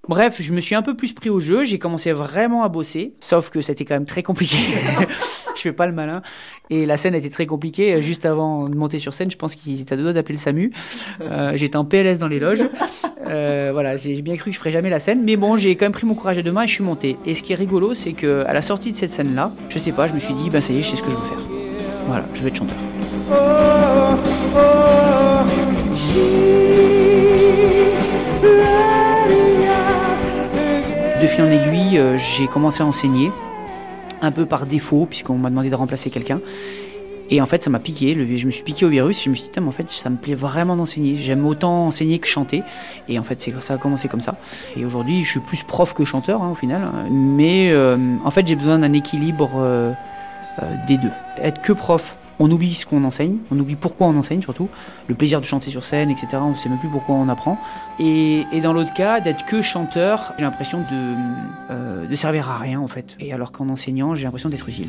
Bref, 0.08 0.40
je 0.40 0.52
me 0.52 0.60
suis 0.60 0.74
un 0.74 0.82
peu 0.82 0.96
plus 0.96 1.12
pris 1.12 1.28
au 1.28 1.38
jeu, 1.38 1.64
j'ai 1.64 1.78
commencé 1.78 2.12
vraiment 2.12 2.62
à 2.62 2.68
bosser, 2.68 3.12
sauf 3.20 3.50
que 3.50 3.60
c'était 3.60 3.84
quand 3.84 3.94
même 3.94 4.06
très 4.06 4.22
compliqué. 4.22 4.56
Je 5.58 5.62
fais 5.62 5.72
pas 5.72 5.86
le 5.86 5.92
malin. 5.92 6.22
Et 6.70 6.86
la 6.86 6.96
scène 6.96 7.14
était 7.14 7.30
très 7.30 7.46
compliquée. 7.46 8.00
Juste 8.02 8.26
avant 8.26 8.68
de 8.68 8.74
monter 8.76 8.98
sur 8.98 9.14
scène, 9.14 9.30
je 9.30 9.36
pense 9.36 9.54
qu'ils 9.54 9.80
étaient 9.80 9.94
à 9.94 9.96
deux 9.96 10.02
doigts 10.04 10.12
d'appeler 10.12 10.34
le 10.34 10.40
SAMU. 10.40 10.72
Euh, 11.20 11.52
J'étais 11.56 11.76
en 11.76 11.84
PLS 11.84 12.18
dans 12.18 12.28
les 12.28 12.38
loges. 12.38 12.64
Euh, 13.26 13.70
voilà, 13.72 13.96
j'ai 13.96 14.22
bien 14.22 14.36
cru 14.36 14.50
que 14.50 14.54
je 14.54 14.58
ferais 14.58 14.70
jamais 14.70 14.90
la 14.90 15.00
scène. 15.00 15.22
Mais 15.24 15.36
bon, 15.36 15.56
j'ai 15.56 15.76
quand 15.76 15.84
même 15.84 15.92
pris 15.92 16.06
mon 16.06 16.14
courage 16.14 16.38
à 16.38 16.42
deux 16.42 16.52
mains 16.52 16.62
et 16.62 16.66
je 16.66 16.72
suis 16.74 16.84
monté. 16.84 17.16
Et 17.26 17.34
ce 17.34 17.42
qui 17.42 17.52
est 17.52 17.56
rigolo, 17.56 17.92
c'est 17.94 18.12
que 18.12 18.44
à 18.46 18.52
la 18.52 18.62
sortie 18.62 18.92
de 18.92 18.96
cette 18.96 19.10
scène-là, 19.10 19.52
je 19.68 19.78
sais 19.78 19.92
pas, 19.92 20.06
je 20.06 20.14
me 20.14 20.18
suis 20.18 20.34
dit, 20.34 20.48
ben 20.50 20.60
ça 20.60 20.72
y 20.72 20.78
est, 20.78 20.82
je 20.82 20.88
sais 20.90 20.96
ce 20.96 21.02
que 21.02 21.10
je 21.10 21.16
veux 21.16 21.24
faire. 21.26 21.40
Voilà, 22.06 22.24
je 22.32 22.42
vais 22.42 22.48
être 22.48 22.56
chanteur. 22.56 22.76
De 31.20 31.26
fil 31.26 31.44
en 31.44 31.50
aiguille, 31.50 31.98
euh, 31.98 32.16
j'ai 32.16 32.46
commencé 32.46 32.82
à 32.82 32.86
enseigner, 32.86 33.32
un 34.22 34.30
peu 34.30 34.46
par 34.46 34.66
défaut, 34.66 35.06
puisqu'on 35.08 35.38
m'a 35.38 35.50
demandé 35.50 35.70
de 35.70 35.74
remplacer 35.74 36.10
quelqu'un. 36.10 36.40
Et 37.30 37.40
en 37.40 37.46
fait, 37.46 37.62
ça 37.62 37.70
m'a 37.70 37.78
piqué. 37.78 38.14
je 38.36 38.46
me 38.46 38.50
suis 38.50 38.62
piqué 38.62 38.86
au 38.86 38.88
virus. 38.88 39.22
Je 39.22 39.30
me 39.30 39.34
suis 39.34 39.50
dit, 39.50 39.60
en 39.60 39.70
fait, 39.70 39.90
ça 39.90 40.08
me 40.10 40.16
plaît 40.16 40.34
vraiment 40.34 40.76
d'enseigner. 40.76 41.16
J'aime 41.16 41.44
autant 41.46 41.86
enseigner 41.86 42.18
que 42.18 42.26
chanter. 42.26 42.62
Et 43.08 43.18
en 43.18 43.22
fait, 43.22 43.50
ça 43.60 43.74
a 43.74 43.76
commencé 43.76 44.08
comme 44.08 44.20
ça. 44.20 44.36
Et 44.76 44.84
aujourd'hui, 44.84 45.24
je 45.24 45.30
suis 45.30 45.40
plus 45.40 45.62
prof 45.62 45.92
que 45.92 46.04
chanteur, 46.04 46.42
hein, 46.42 46.50
au 46.50 46.54
final. 46.54 46.82
Mais 47.10 47.70
euh, 47.70 47.96
en 48.24 48.30
fait, 48.30 48.46
j'ai 48.46 48.56
besoin 48.56 48.78
d'un 48.78 48.92
équilibre 48.92 49.50
euh, 49.56 49.92
euh, 50.62 50.74
des 50.86 50.96
deux. 50.96 51.10
Être 51.42 51.60
que 51.60 51.72
prof, 51.72 52.16
on 52.38 52.50
oublie 52.50 52.74
ce 52.74 52.86
qu'on 52.86 53.04
enseigne. 53.04 53.36
On 53.50 53.58
oublie 53.58 53.76
pourquoi 53.76 54.06
on 54.08 54.16
enseigne, 54.16 54.42
surtout. 54.42 54.68
Le 55.06 55.14
plaisir 55.14 55.40
de 55.40 55.44
chanter 55.44 55.70
sur 55.70 55.84
scène, 55.84 56.10
etc. 56.10 56.28
On 56.40 56.50
ne 56.50 56.54
sait 56.54 56.68
même 56.68 56.78
plus 56.78 56.88
pourquoi 56.88 57.14
on 57.16 57.28
apprend. 57.28 57.58
Et, 57.98 58.44
dans 58.62 58.72
l'autre 58.72 58.94
cas, 58.94 59.20
d'être 59.20 59.44
que 59.44 59.62
chanteur, 59.62 60.34
j'ai 60.38 60.44
l'impression 60.44 60.78
de, 60.78 61.14
euh, 61.70 62.06
de 62.06 62.14
servir 62.14 62.48
à 62.50 62.58
rien, 62.58 62.80
en 62.80 62.88
fait. 62.88 63.16
Et 63.20 63.32
alors 63.32 63.52
qu'en 63.52 63.68
enseignant, 63.68 64.14
j'ai 64.14 64.24
l'impression 64.24 64.48
d'être 64.48 64.68
utile. 64.68 64.88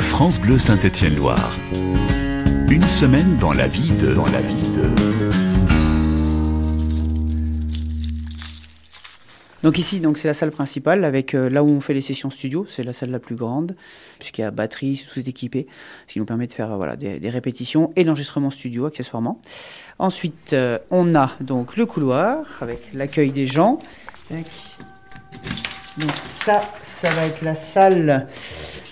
France 0.00 0.40
Bleu 0.40 0.58
Saint-Étienne-Loire. 0.58 1.56
Une 2.70 2.88
semaine. 2.88 3.36
Dans 3.40 3.52
la 3.52 3.68
vie 3.68 3.92
de. 3.92 5.27
Donc 9.64 9.76
ici, 9.78 9.98
donc 9.98 10.18
c'est 10.18 10.28
la 10.28 10.34
salle 10.34 10.52
principale 10.52 11.04
avec 11.04 11.34
euh, 11.34 11.50
là 11.50 11.64
où 11.64 11.68
on 11.68 11.80
fait 11.80 11.94
les 11.94 12.00
sessions 12.00 12.30
studio, 12.30 12.64
c'est 12.68 12.84
la 12.84 12.92
salle 12.92 13.10
la 13.10 13.18
plus 13.18 13.34
grande 13.34 13.74
puisqu'il 14.20 14.42
y 14.42 14.44
a 14.44 14.52
batterie, 14.52 15.04
tout 15.12 15.18
est 15.18 15.26
équipé, 15.26 15.66
ce 16.06 16.12
qui 16.12 16.20
nous 16.20 16.24
permet 16.24 16.46
de 16.46 16.52
faire 16.52 16.72
euh, 16.72 16.76
voilà 16.76 16.94
des, 16.94 17.18
répétitions 17.28 17.92
et 17.96 18.04
l'enregistrement 18.04 18.50
studio 18.50 18.86
accessoirement. 18.86 19.40
Ensuite, 19.98 20.52
euh, 20.52 20.78
on 20.90 21.14
a 21.16 21.32
donc 21.40 21.76
le 21.76 21.86
couloir 21.86 22.46
avec 22.60 22.92
l'accueil 22.94 23.32
des 23.32 23.46
gens. 23.46 23.80
Donc 24.30 26.14
ça, 26.22 26.62
ça 26.82 27.10
va 27.10 27.26
être 27.26 27.42
la 27.42 27.56
salle 27.56 28.28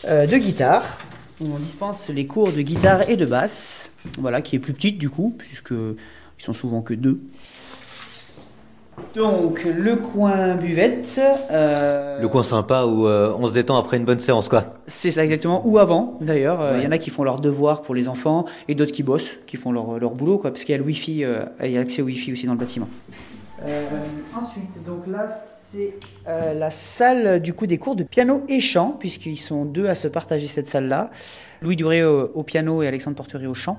de 0.04 0.36
guitare 0.36 0.98
où 1.40 1.44
on 1.44 1.58
dispense 1.58 2.08
les 2.08 2.26
cours 2.26 2.52
de 2.52 2.62
guitare 2.62 3.08
et 3.08 3.16
de 3.16 3.26
basse. 3.26 3.92
Voilà, 4.18 4.42
qui 4.42 4.56
est 4.56 4.58
plus 4.58 4.72
petite 4.72 4.98
du 4.98 5.10
coup 5.10 5.32
puisque 5.38 5.70
ils 5.70 6.44
sont 6.44 6.52
souvent 6.52 6.82
que 6.82 6.94
deux. 6.94 7.20
Donc 9.16 9.64
le 9.64 9.96
coin 9.96 10.56
buvette. 10.56 11.18
euh, 11.50 12.20
Le 12.20 12.28
coin 12.28 12.42
sympa 12.42 12.84
où 12.84 13.06
euh, 13.06 13.32
on 13.38 13.46
se 13.46 13.52
détend 13.52 13.78
après 13.78 13.96
une 13.96 14.04
bonne 14.04 14.18
séance, 14.18 14.48
quoi. 14.50 14.64
C'est 14.86 15.10
ça 15.10 15.24
exactement, 15.24 15.62
ou 15.66 15.78
avant 15.78 16.18
d'ailleurs. 16.20 16.60
Euh, 16.60 16.76
Il 16.78 16.84
y 16.84 16.86
en 16.86 16.92
a 16.92 16.98
qui 16.98 17.08
font 17.08 17.24
leurs 17.24 17.40
devoirs 17.40 17.80
pour 17.80 17.94
les 17.94 18.10
enfants 18.10 18.44
et 18.68 18.74
d'autres 18.74 18.92
qui 18.92 19.02
bossent, 19.02 19.38
qui 19.46 19.56
font 19.56 19.72
leur, 19.72 19.98
leur 19.98 20.10
boulot, 20.10 20.36
quoi, 20.36 20.50
parce 20.50 20.64
qu'il 20.64 20.72
y 20.72 20.74
a 20.74 20.78
le 20.78 20.84
Wi-Fi, 20.84 21.24
il 21.64 21.70
y 21.70 21.76
a 21.76 21.78
l'accès 21.80 22.02
au 22.02 22.04
Wi-Fi 22.04 22.32
aussi 22.32 22.46
dans 22.46 22.52
le 22.52 22.58
bâtiment. 22.58 22.88
Euh, 23.64 23.86
ensuite, 24.34 24.84
donc 24.84 25.06
là, 25.06 25.26
c'est 25.28 25.94
euh, 26.28 26.52
la 26.52 26.70
salle 26.70 27.40
du 27.40 27.54
coup 27.54 27.66
des 27.66 27.78
cours 27.78 27.96
de 27.96 28.04
piano 28.04 28.44
et 28.48 28.60
chant, 28.60 28.96
puisqu'ils 28.98 29.36
sont 29.36 29.64
deux 29.64 29.88
à 29.88 29.94
se 29.94 30.08
partager 30.08 30.46
cette 30.46 30.68
salle-là. 30.68 31.10
Louis 31.62 31.76
Duré 31.76 32.04
au, 32.04 32.30
au 32.34 32.42
piano 32.42 32.82
et 32.82 32.86
Alexandre 32.86 33.16
Porterie 33.16 33.46
au 33.46 33.54
chant. 33.54 33.78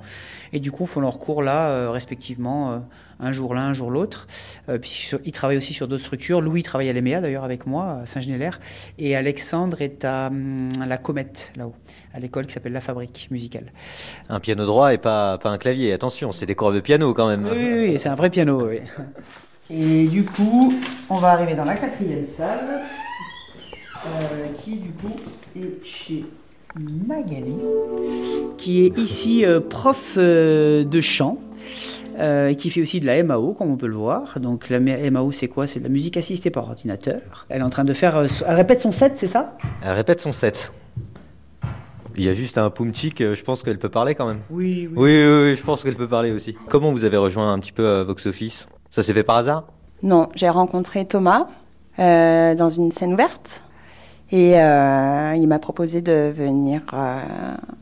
Et 0.53 0.59
du 0.59 0.71
coup, 0.71 0.85
font 0.85 1.01
leurs 1.01 1.19
cours 1.19 1.43
là, 1.43 1.69
euh, 1.69 1.91
respectivement, 1.91 2.71
euh, 2.71 2.77
un 3.19 3.31
jour 3.31 3.53
l'un, 3.53 3.67
un 3.67 3.73
jour 3.73 3.91
l'autre. 3.91 4.27
Euh, 4.69 4.77
puisqu'ils 4.77 5.31
travaillent 5.31 5.57
aussi 5.57 5.73
sur 5.73 5.87
d'autres 5.87 6.03
structures. 6.03 6.41
Louis 6.41 6.63
travaille 6.63 6.89
à 6.89 6.93
l'EMEA 6.93 7.21
d'ailleurs 7.21 7.43
avec 7.43 7.65
moi, 7.65 7.99
à 8.01 8.05
Saint-Genélaire. 8.05 8.59
Et 8.97 9.15
Alexandre 9.15 9.81
est 9.81 10.05
à 10.05 10.27
hum, 10.27 10.69
la 10.85 10.97
Comète, 10.97 11.53
là-haut, 11.55 11.75
à 12.13 12.19
l'école 12.19 12.45
qui 12.45 12.53
s'appelle 12.53 12.73
La 12.73 12.81
Fabrique 12.81 13.27
musicale. 13.31 13.71
Un 14.29 14.39
piano 14.39 14.65
droit 14.65 14.93
et 14.93 14.97
pas, 14.97 15.37
pas 15.37 15.49
un 15.49 15.57
clavier. 15.57 15.93
Attention, 15.93 16.31
c'est 16.31 16.45
des 16.45 16.55
cours 16.55 16.71
de 16.71 16.79
piano 16.79 17.13
quand 17.13 17.27
même. 17.27 17.45
Oui, 17.45 17.57
oui, 17.57 17.89
oui, 17.89 17.99
c'est 17.99 18.09
un 18.09 18.15
vrai 18.15 18.29
piano, 18.29 18.67
oui. 18.67 18.79
Et 19.69 20.05
du 20.07 20.23
coup, 20.23 20.73
on 21.09 21.17
va 21.17 21.29
arriver 21.31 21.53
dans 21.55 21.65
la 21.65 21.75
quatrième 21.75 22.25
salle, 22.25 22.81
euh, 24.05 24.45
qui 24.63 24.77
du 24.77 24.89
coup 24.91 25.13
est 25.55 25.83
chez 25.85 26.25
Magali, 27.07 27.57
qui 28.57 28.85
est 28.85 28.97
ici 28.97 29.45
euh, 29.45 29.59
prof 29.59 30.13
euh, 30.17 30.83
de 30.85 31.01
chant. 31.01 31.37
euh, 32.19 32.47
et 32.49 32.55
qui 32.55 32.69
fait 32.69 32.81
aussi 32.81 32.99
de 33.01 33.05
la 33.05 33.21
MAO, 33.23 33.53
comme 33.53 33.69
on 33.69 33.77
peut 33.77 33.87
le 33.87 33.95
voir. 33.95 34.39
Donc 34.39 34.69
la 34.69 34.79
MAO, 34.79 35.31
c'est 35.31 35.47
quoi? 35.47 35.67
C'est 35.67 35.79
de 35.79 35.83
la 35.83 35.89
musique 35.89 36.15
assistée 36.17 36.49
par 36.49 36.63
ordinateur. 36.63 37.45
Elle 37.49 37.59
est 37.59 37.63
en 37.63 37.69
train 37.69 37.83
de 37.83 37.93
faire... 37.93 38.23
elle 38.47 38.55
répète 38.55 38.79
son 38.81 38.91
set, 38.91 39.17
c'est 39.17 39.27
ça? 39.27 39.57
Elle 39.83 39.93
répète 39.93 40.21
son 40.21 40.31
set. 40.31 40.71
Il 42.15 42.23
y 42.23 42.29
a 42.29 42.33
juste 42.33 42.57
un 42.57 42.71
poumchik, 42.71 43.21
euh, 43.21 43.35
je 43.35 43.43
pense 43.43 43.61
qu'elle 43.61 43.77
peut 43.77 43.89
parler 43.89 44.15
quand 44.15 44.25
même. 44.25 44.39
Oui, 44.49 44.89
Oui, 44.95 45.23
oui, 45.23 45.41
oui, 45.43 45.55
je 45.55 45.61
pense 45.61 45.83
qu'elle 45.83 45.95
peut 45.95 46.07
parler 46.07 46.31
aussi. 46.31 46.55
Comment 46.69 46.91
vous 46.91 47.03
avez 47.03 47.17
rejoint 47.17 47.53
un 47.53 47.59
petit 47.59 47.71
peu 47.73 48.01
Vox 48.01 48.25
Office? 48.25 48.67
Ça 48.97 49.03
s'est 49.03 49.13
fait 49.13 49.21
par 49.21 49.35
hasard? 49.35 49.65
Non, 50.01 50.29
j'ai 50.33 50.49
rencontré 50.49 51.05
Thomas 51.05 51.45
euh, 51.99 52.55
dans 52.55 52.69
une 52.69 52.91
scène 52.91 53.13
ouverte 53.13 53.61
et 54.31 54.59
euh, 54.59 55.35
il 55.35 55.47
m'a 55.47 55.59
proposé 55.59 56.01
de 56.01 56.33
venir 56.35 56.81
euh, 56.93 57.21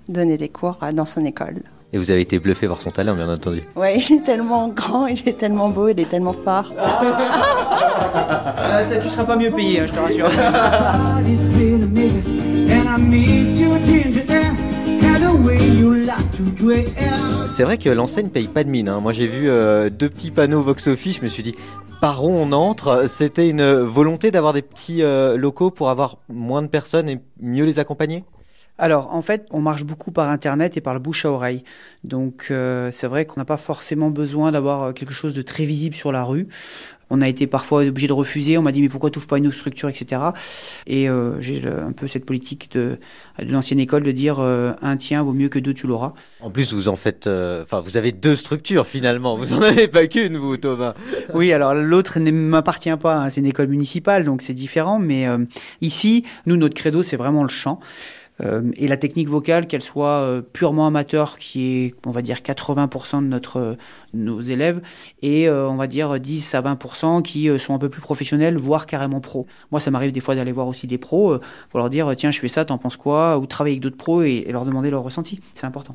donner 0.10 0.36
des 0.36 0.50
cours 0.50 0.77
dans 0.91 1.05
son 1.05 1.24
école. 1.24 1.62
Et 1.93 1.98
vous 1.98 2.12
avez 2.12 2.19
été 2.19 2.38
bluffé 2.38 2.67
par 2.67 2.81
son 2.81 2.91
talent, 2.91 3.15
bien 3.15 3.34
entendu. 3.34 3.63
Ouais, 3.77 3.98
il 3.98 4.17
est 4.17 4.24
tellement 4.24 4.67
grand, 4.67 5.07
il 5.07 5.25
est 5.25 5.38
tellement 5.38 5.69
beau, 5.69 5.88
il 5.88 5.98
est 6.01 6.10
tellement 6.10 6.34
fort. 6.34 6.69
Euh, 6.74 6.84
ça, 8.84 8.98
Tu 8.98 9.07
seras 9.07 9.24
pas 9.24 9.38
mieux 9.38 9.51
payé, 9.51 9.79
hein, 9.79 9.86
je 9.86 9.93
te 9.93 10.00
rassure. 10.00 10.29
C'est 17.55 17.63
vrai 17.63 17.77
que 17.77 17.88
l'enseigne 17.88 18.27
paye 18.27 18.50
pas 18.50 18.65
de 18.65 18.69
mine. 18.69 18.89
hein. 18.89 19.00
Moi, 19.00 19.13
j'ai 19.13 19.27
vu 19.27 19.50
euh, 19.50 19.89
deux 19.89 20.09
petits 20.09 20.29
panneaux 20.29 20.62
Vox 20.62 20.88
Office. 20.88 21.19
Je 21.19 21.21
me 21.21 21.29
suis 21.29 21.41
dit, 21.41 21.55
par 22.01 22.25
où 22.25 22.27
on 22.27 22.51
entre? 22.51 23.07
C'était 23.07 23.47
une 23.47 23.63
volonté 23.79 24.29
d'avoir 24.29 24.51
des 24.51 24.62
petits 24.62 25.01
euh, 25.03 25.38
locaux 25.38 25.71
pour 25.71 25.89
avoir 25.89 26.17
moins 26.27 26.62
de 26.62 26.67
personnes 26.67 27.07
et 27.07 27.21
mieux 27.39 27.63
les 27.63 27.79
accompagner? 27.79 28.25
Alors, 28.77 29.15
en 29.15 29.21
fait, 29.21 29.45
on 29.51 29.62
marche 29.62 29.85
beaucoup 29.85 30.12
par 30.12 30.27
Internet 30.27 30.75
et 30.75 30.81
par 30.81 30.93
le 30.93 31.00
bouche 31.00 31.24
à 31.24 31.31
oreille. 31.31 31.63
Donc, 32.03 32.47
euh, 32.51 32.91
c'est 32.91 33.07
vrai 33.07 33.24
qu'on 33.24 33.39
n'a 33.39 33.45
pas 33.45 33.55
forcément 33.55 34.09
besoin 34.09 34.51
d'avoir 34.51 34.93
quelque 34.93 35.13
chose 35.13 35.33
de 35.33 35.41
très 35.41 35.63
visible 35.63 35.95
sur 35.95 36.12
la 36.12 36.25
rue. 36.25 36.50
On 37.09 37.21
a 37.21 37.27
été 37.27 37.47
parfois 37.47 37.83
obligé 37.85 38.07
de 38.07 38.13
refuser. 38.13 38.57
On 38.57 38.62
m'a 38.62 38.71
dit, 38.71 38.81
mais 38.81 38.89
pourquoi 38.89 39.09
tu 39.12 39.19
pas 39.19 39.38
une 39.38 39.47
autre 39.47 39.55
structure, 39.55 39.89
etc. 39.89 40.21
Et 40.88 41.09
euh, 41.09 41.39
j'ai 41.41 41.62
un 41.67 41.91
peu 41.91 42.07
cette 42.07 42.25
politique 42.25 42.71
de, 42.74 42.97
de 43.39 43.51
l'ancienne 43.51 43.79
école 43.79 44.03
de 44.03 44.12
dire 44.12 44.39
euh, 44.39 44.71
un 44.81 44.97
tien 44.97 45.24
vaut 45.24 45.33
mieux 45.33 45.50
que 45.50 45.59
deux, 45.59 45.74
tu 45.74 45.88
l'auras. 45.88 46.13
En 46.41 46.50
plus, 46.51 46.74
vous 46.74 46.88
en 46.88 46.95
faites. 46.95 47.27
euh, 47.27 47.63
Enfin, 47.63 47.81
vous 47.81 47.97
avez 47.97 48.12
deux 48.12 48.35
structures 48.35 48.85
finalement. 48.88 49.38
Vous 49.38 49.53
en 49.53 49.62
avez 49.62 49.88
pas 49.88 50.07
qu'une, 50.07 50.38
vous, 50.38 50.57
Thomas. 50.57 50.93
Oui, 51.33 51.51
alors 51.53 51.74
l'autre 51.74 52.19
ne 52.19 52.31
m'appartient 52.31 52.95
pas, 52.97 53.15
hein, 53.17 53.29
c'est 53.29 53.41
une 53.41 53.47
école 53.47 53.67
municipale, 53.67 54.25
donc 54.25 54.41
c'est 54.41 54.53
différent. 54.53 55.00
Mais 55.00 55.25
ici, 55.81 56.24
nous, 56.45 56.57
notre 56.57 56.75
credo, 56.75 57.03
c'est 57.03 57.17
vraiment 57.17 57.43
le 57.43 57.50
chant. 57.50 57.79
Euh, 58.42 58.72
et 58.75 58.88
la 58.88 58.98
technique 58.98 59.30
vocale, 59.30 59.68
qu'elle 59.68 59.82
soit 59.82 60.20
euh, 60.20 60.42
purement 60.42 60.88
amateur, 60.88 61.38
qui 61.38 61.65
est, 61.65 61.96
on 62.06 62.12
va 62.12 62.22
dire, 62.22 62.38
80% 62.38 63.22
de 63.22 63.27
notre, 63.27 63.58
euh, 63.58 63.75
nos 64.13 64.42
élèves, 64.42 64.82
et 65.22 65.50
on 65.50 65.75
va 65.75 65.88
dire 65.88 66.20
10 66.20 66.56
à 66.56 66.62
20% 66.62 67.22
qui 67.22 67.50
sont 67.60 67.74
un 67.74 67.77
peu 67.77 67.89
plus 67.89 68.01
professionnels, 68.01 68.58
voire 68.58 68.86
carrément 68.86 69.20
pros. 69.20 69.48
Moi, 69.72 69.80
ça 69.80 69.92
m'arrive 69.92 70.12
des 70.12 70.20
fois 70.20 70.36
d'aller 70.36 70.51
voir 70.51 70.68
aussi 70.68 70.88
des 70.88 70.98
pros, 70.98 71.38
pour 71.70 71.80
leur 71.80 71.89
dire, 71.89 72.13
tiens, 72.15 72.32
je 72.32 72.39
fais 72.39 72.48
ça, 72.48 72.65
t'en 72.65 72.77
penses 72.77 72.98
quoi 72.98 73.38
Ou 73.38 73.46
travailler 73.46 73.74
avec 73.74 73.82
d'autres 73.82 73.98
pros 73.98 74.22
et, 74.22 74.46
leur 74.50 74.65
demander 74.65 74.89
leur 74.89 75.04
ressenti. 75.04 75.39
C'est 75.54 75.65
important. 75.65 75.94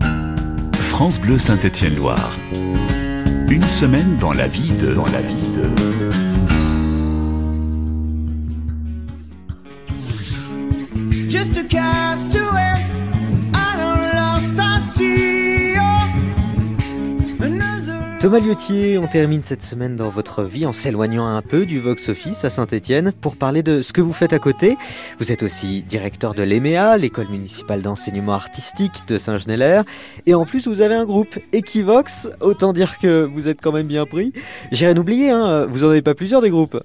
France 0.75 1.21
Bleu 1.21 1.39
Saint-Étienne-Loire. 1.39 2.37
Une 3.49 3.69
semaine. 3.69 4.17
Dans 4.21 4.33
la 4.33 4.49
vie 4.49 4.73
de. 4.73 6.00
Another 17.41 18.19
Thomas 18.21 18.41
Liotier, 18.41 18.99
on 18.99 19.07
termine 19.07 19.41
cette 19.45 19.63
semaine 19.63 19.95
dans 19.95 20.09
votre 20.09 20.43
vie 20.43 20.67
en 20.67 20.73
s'éloignant 20.73 21.27
un 21.29 21.41
peu 21.41 21.67
du 21.67 21.79
Vox 21.79 22.09
Office 22.09 22.45
à 22.45 22.51
Saint-Étienne 22.51 23.13
pour 23.21 23.37
parler 23.37 23.63
de 23.63 23.81
ce 23.81 23.93
que 23.93 24.01
vous 24.01 24.13
faites 24.13 24.33
à 24.33 24.41
côté. 24.41 24.77
Vous 25.21 25.31
êtes 25.31 25.45
aussi 25.45 25.83
directeur 25.83 26.35
de 26.35 26.43
l'EMEA, 26.43 26.99
l'école 26.99 27.29
municipale 27.29 27.81
d'enseignement 27.81 28.35
artistique 28.35 29.05
de 29.07 29.17
Saint-Genélaire. 29.17 29.85
Et 30.27 30.35
en 30.35 30.45
plus, 30.45 30.67
vous 30.67 30.81
avez 30.81 30.97
un 30.97 31.05
groupe 31.05 31.39
Equivox. 31.53 32.29
Autant 32.41 32.73
dire 32.73 32.99
que 32.99 33.23
vous 33.23 33.47
êtes 33.47 33.61
quand 33.63 33.73
même 33.73 33.87
bien 33.87 34.05
pris. 34.05 34.33
J'ai 34.73 34.87
rien 34.87 34.97
oublié, 34.97 35.31
hein, 35.31 35.67
vous 35.67 35.85
en 35.85 35.91
avez 35.91 36.03
pas 36.03 36.15
plusieurs 36.15 36.43
des 36.43 36.51
groupes. 36.51 36.77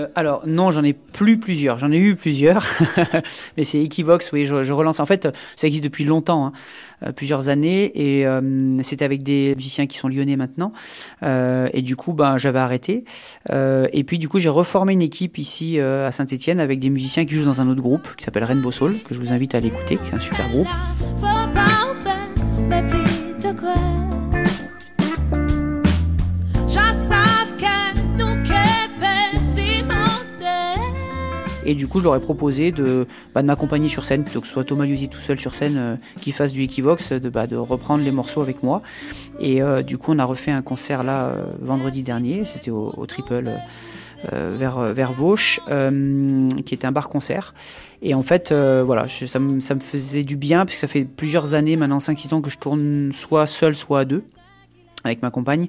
Euh, 0.00 0.08
alors 0.14 0.46
non, 0.46 0.70
j'en 0.70 0.82
ai 0.82 0.92
plus 0.92 1.38
plusieurs. 1.38 1.78
J'en 1.78 1.90
ai 1.90 1.98
eu 1.98 2.16
plusieurs, 2.16 2.64
mais 3.56 3.64
c'est 3.64 3.82
Equivox. 3.82 4.32
Oui, 4.32 4.44
je, 4.44 4.72
relance. 4.72 5.00
En 5.00 5.06
fait, 5.06 5.28
ça 5.56 5.66
existe 5.66 5.84
depuis 5.84 6.04
longtemps, 6.04 6.46
hein, 6.46 6.52
euh, 7.04 7.12
plusieurs 7.12 7.48
années, 7.48 7.90
et 7.94 8.26
euh, 8.26 8.82
c'était 8.82 9.04
avec 9.04 9.22
des 9.22 9.54
musiciens 9.56 9.86
qui 9.86 9.98
sont 9.98 10.08
lyonnais 10.08 10.36
maintenant. 10.36 10.72
Euh, 11.22 11.68
et 11.72 11.82
du 11.82 11.96
coup, 11.96 12.12
ben 12.12 12.36
j'avais 12.38 12.58
arrêté. 12.58 13.04
Et 13.92 14.04
puis 14.04 14.18
du 14.18 14.28
coup, 14.28 14.38
j'ai 14.38 14.48
reformé 14.48 14.92
une 14.92 15.02
équipe 15.02 15.38
ici 15.38 15.80
à 15.80 16.12
Saint-Étienne 16.12 16.60
avec 16.60 16.78
des 16.78 16.90
musiciens 16.90 17.24
qui 17.24 17.34
jouent 17.34 17.44
dans 17.44 17.60
un 17.60 17.68
autre 17.68 17.80
groupe 17.80 18.08
qui 18.16 18.24
s'appelle 18.24 18.44
Rainbow 18.44 18.70
Soul, 18.72 18.96
que 19.06 19.14
je 19.14 19.20
vous 19.20 19.32
invite 19.32 19.54
à 19.54 19.58
aller 19.58 19.68
écouter, 19.68 19.96
qui 19.96 20.10
est 20.10 20.14
un 20.14 20.20
super 20.20 20.48
groupe. 20.48 20.68
Et 31.64 31.74
du 31.74 31.86
coup, 31.86 31.98
je 31.98 32.04
leur 32.04 32.16
ai 32.16 32.20
proposé 32.20 32.72
de, 32.72 33.06
bah, 33.34 33.42
de 33.42 33.46
m'accompagner 33.46 33.88
sur 33.88 34.04
scène, 34.04 34.24
plutôt 34.24 34.40
que 34.40 34.46
ce 34.46 34.52
soit 34.52 34.64
Thomas 34.64 34.86
Liusi 34.86 35.08
tout 35.08 35.20
seul 35.20 35.38
sur 35.38 35.54
scène 35.54 35.76
euh, 35.76 35.96
qui 36.20 36.32
fasse 36.32 36.52
du 36.52 36.62
Equivox, 36.62 37.12
de, 37.12 37.28
bah, 37.28 37.46
reprendre 37.50 38.02
les 38.04 38.10
morceaux 38.10 38.40
avec 38.40 38.62
moi. 38.62 38.82
Et 39.40 39.62
euh, 39.62 39.82
du 39.82 39.98
coup, 39.98 40.12
on 40.12 40.18
a 40.18 40.24
refait 40.24 40.50
un 40.50 40.62
concert 40.62 41.02
là 41.02 41.28
euh, 41.28 41.44
vendredi 41.60 42.02
dernier, 42.02 42.44
c'était 42.44 42.70
au, 42.70 43.06
Triple 43.06 43.50
euh, 44.32 44.56
vers, 44.56 44.80
vers 44.92 45.12
qui 45.12 46.74
était 46.74 46.86
un 46.86 46.92
bar-concert. 46.92 47.54
Et 48.02 48.14
en 48.14 48.22
fait, 48.22 48.52
voilà, 48.52 49.06
ça, 49.08 49.38
me, 49.38 49.60
ça 49.60 49.74
me 49.74 49.80
faisait 49.80 50.22
du 50.22 50.36
bien, 50.36 50.64
puisque 50.64 50.80
ça 50.80 50.88
fait 50.88 51.04
plusieurs 51.04 51.54
années, 51.54 51.76
maintenant 51.76 51.98
5-6 51.98 52.34
ans, 52.34 52.40
que 52.40 52.50
je 52.50 52.58
tourne 52.58 53.10
soit 53.12 53.46
seul, 53.46 53.74
soit 53.74 54.00
à 54.00 54.04
deux 54.04 54.22
avec 55.04 55.22
ma 55.22 55.30
compagne. 55.30 55.66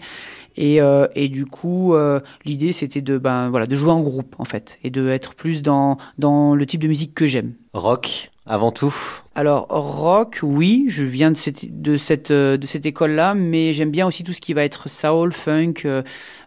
Et, 0.55 0.81
euh, 0.81 1.07
et 1.15 1.29
du 1.29 1.45
coup, 1.45 1.93
euh, 1.93 2.19
l'idée 2.45 2.71
c'était 2.71 3.01
de, 3.01 3.17
ben, 3.17 3.49
voilà, 3.49 3.67
de 3.67 3.75
jouer 3.75 3.91
en 3.91 4.01
groupe 4.01 4.35
en 4.37 4.45
fait, 4.45 4.79
et 4.83 4.89
de 4.89 5.09
être 5.09 5.35
plus 5.35 5.61
dans, 5.61 5.97
dans 6.17 6.55
le 6.55 6.65
type 6.65 6.81
de 6.81 6.87
musique 6.87 7.13
que 7.13 7.25
j'aime. 7.25 7.53
Rock, 7.73 8.31
avant 8.45 8.71
tout 8.71 8.93
Alors 9.35 9.67
rock, 9.69 10.39
oui, 10.43 10.85
je 10.89 11.03
viens 11.03 11.31
de 11.31 11.37
cette 11.37 11.81
de 11.81 11.95
cette 11.95 12.31
euh, 12.31 12.57
de 12.57 12.65
cette 12.65 12.85
école-là, 12.85 13.33
mais 13.33 13.71
j'aime 13.71 13.91
bien 13.91 14.05
aussi 14.05 14.23
tout 14.23 14.33
ce 14.33 14.41
qui 14.41 14.53
va 14.53 14.63
être 14.65 14.89
soul, 14.89 15.31
funk, 15.31 15.85
euh, 15.85 16.03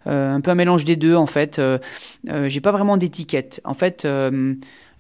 un 0.07 0.41
peu 0.41 0.51
un 0.51 0.55
mélange 0.55 0.85
des 0.85 0.97
deux 0.97 1.15
en 1.15 1.27
fait. 1.27 1.61
J'ai 2.27 2.61
pas 2.61 2.73
vraiment 2.73 2.97
d'étiquette. 2.97 3.61
En 3.65 3.75
fait, 3.75 4.07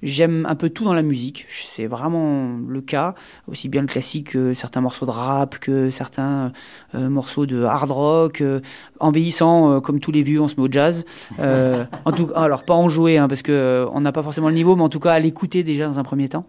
j'aime 0.05 0.47
un 0.49 0.55
peu 0.55 0.71
tout 0.71 0.85
dans 0.85 0.95
la 0.95 1.03
musique. 1.03 1.47
C'est 1.49 1.87
vraiment 1.87 2.57
le 2.69 2.81
cas, 2.81 3.15
aussi 3.49 3.69
bien 3.69 3.81
le 3.81 3.89
classique 3.89 4.31
que 4.31 4.53
certains 4.53 4.81
morceaux 4.81 5.07
de 5.07 5.11
rap, 5.11 5.59
que 5.59 5.91
certains 5.91 6.53
euh, 6.95 7.09
morceaux 7.09 7.47
de 7.47 7.65
hard 7.65 7.91
rock. 7.91 8.41
euh, 8.41 8.61
en 9.01 9.11
vieillissant, 9.11 9.73
euh, 9.73 9.81
comme 9.81 10.01
tous 10.01 10.13
les 10.13 10.23
vieux, 10.23 10.41
on 10.41 10.49
se 10.49 10.57
met 10.57 10.63
au 10.63 10.71
jazz. 10.71 11.05
Euh, 11.41 11.85
en 12.05 12.13
tout, 12.13 12.31
alors 12.35 12.65
pas 12.65 12.75
en 12.75 12.89
jouer, 12.89 13.19
hein, 13.19 13.29
parce 13.29 13.43
que 13.43 13.53
euh, 13.53 13.87
on 13.93 14.01
n'a 14.01 14.13
pas 14.13 14.23
forcément 14.23 14.49
le 14.49 14.55
niveau, 14.55 14.77
mais 14.77 14.83
en 14.83 14.89
tout 14.89 15.01
cas 15.01 15.13
à 15.13 15.19
l'écouter 15.19 15.63
déjà 15.63 15.87
dans 15.87 15.99
un 15.99 16.05
premier 16.05 16.29
temps. 16.29 16.47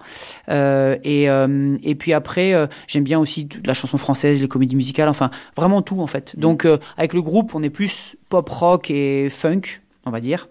Euh, 0.50 0.98
et, 1.04 1.30
euh, 1.30 1.78
puis 1.98 2.14
après, 2.14 2.54
euh, 2.54 2.68
j'aime 2.88 3.04
bien 3.04 3.20
aussi 3.20 3.48
la 3.66 3.74
chanson 3.74 3.98
française, 3.98 4.42
les 4.42 4.48
comédies 4.48 4.76
musicales, 4.76 5.10
enfin 5.10 5.30
vraiment 5.56 5.82
tout 5.82 6.02
en 6.02 6.08
fait. 6.08 6.38
Donc 6.38 6.66
euh, 6.66 6.78
avec 6.98 7.14
le 7.14 7.22
groupe, 7.22 7.56
on 7.56 7.64
est 7.64 7.70
plus 7.70 8.18
pop 8.30 8.48
rock 8.50 8.92
et 8.92 9.30
funk, 9.30 9.62
on 10.06 10.12
va 10.12 10.20
dire. 10.20 10.50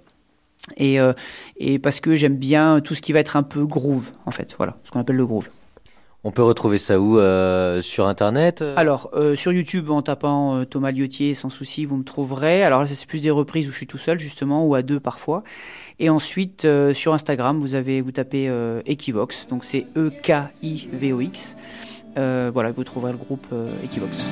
Et, 0.77 0.99
euh, 1.01 1.13
et 1.57 1.79
parce 1.79 2.01
que 2.01 2.15
j'aime 2.15 2.37
bien 2.37 2.81
tout 2.81 2.95
ce 2.95 3.03
qui 3.03 3.13
va 3.13 3.21
être 3.21 3.37
un 3.37 3.43
peu 3.43 3.67
groove, 3.67 4.11
en 4.27 4.31
fait, 4.31 4.55
voilà, 4.57 4.77
ce 4.85 4.91
qu'on 4.91 5.01
appelle 5.01 5.17
le 5.17 5.27
groove. 5.27 5.49
On 6.27 6.31
peut 6.31 6.43
retrouver 6.43 6.79
ça 6.79 6.99
où 6.99 7.19
euh, 7.19 7.83
Sur 7.83 8.07
Internet 8.07 8.63
euh? 8.63 8.75
Alors, 8.79 9.11
euh, 9.13 9.37
sur 9.37 9.53
YouTube, 9.53 9.91
en 9.91 10.01
tapant 10.01 10.57
euh, 10.57 10.65
Thomas 10.65 10.91
Liotier, 10.91 11.35
sans 11.35 11.51
souci, 11.51 11.85
vous 11.85 11.99
me 11.99 12.03
trouverez. 12.03 12.63
Alors 12.63 12.81
là, 12.81 12.89
c'est 12.89 13.07
plus 13.07 13.21
des 13.21 13.31
reprises 13.31 13.69
où 13.69 13.73
je 13.73 13.77
suis 13.77 13.87
tout 13.87 13.99
seul, 13.99 14.19
justement, 14.19 14.65
ou 14.67 14.75
à 14.75 14.81
deux 14.81 15.01
parfois. 15.01 15.43
Et 15.99 16.09
ensuite, 16.09 16.65
euh, 16.65 16.95
sur 16.95 17.13
Instagram, 17.13 17.59
vous, 17.61 17.75
avez, 17.75 18.01
vous 18.01 18.11
tapez 18.11 18.49
euh, 18.49 18.81
Equivox, 18.87 19.49
donc 19.49 19.65
c'est 19.65 19.87
E 19.99 20.07
E-K-I-V-O-X. 20.07 21.57
Euh, 22.17 22.51
voilà, 22.55 22.73
vous 22.73 22.85
trouverez 22.85 23.13
le 23.13 23.19
groupe 23.19 23.47
euh, 23.53 23.67
Equivox. 23.85 24.25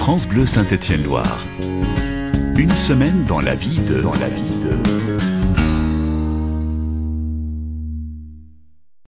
France 0.00 0.26
Bleu 0.26 0.46
Saint-Étienne-Loire. 0.46 1.44
Une 2.56 2.74
semaine 2.74 3.26
dans 3.28 3.38
la 3.38 3.54
vie 3.54 3.78
de... 3.80 4.00
Dans 4.00 4.14
la 4.14 4.30
vie 4.30 4.48
de... 4.48 4.99